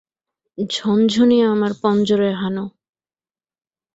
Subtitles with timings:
[0.57, 2.65] ঝঞ্ঝনিয়া আমার পঞ্জরে হানো।